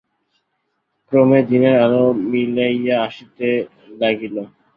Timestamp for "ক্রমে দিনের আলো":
1.11-2.03